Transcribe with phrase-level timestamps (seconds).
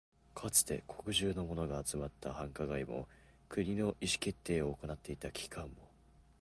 [0.33, 3.07] かつて国中のものが集まった繁華街も、
[3.49, 5.73] 国の意思決定を行っていた機関も、